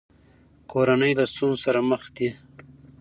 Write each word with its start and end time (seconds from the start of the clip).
کورنۍ 0.71 1.11
له 1.19 1.25
ستونزو 1.31 1.61
سره 1.65 1.79
مخ 1.89 2.03
دي. 2.15 2.29